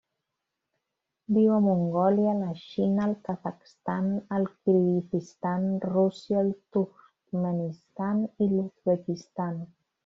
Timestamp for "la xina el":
2.39-3.13